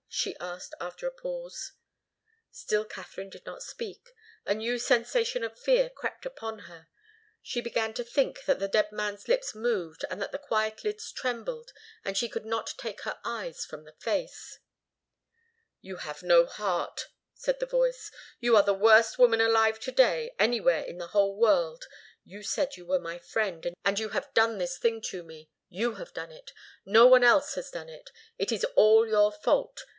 [0.13, 1.71] she asked after a pause.
[2.51, 4.09] Still Katharine did not speak.
[4.45, 6.89] A new sensation of fear crept upon her.
[7.41, 11.11] She began to think that the dead man's lips moved and that the quiet lids
[11.11, 11.71] trembled,
[12.03, 14.59] and she could not take her eyes from the face.
[15.79, 18.11] "You have no heart," said the voice.
[18.39, 21.85] "You are the worst woman alive to day, anywhere in the whole world.
[22.25, 25.49] You said you were my friend, and you have done this thing to me.
[25.69, 26.51] You have done it.
[26.85, 28.09] No one else has done it.
[28.37, 29.85] It is all your fault.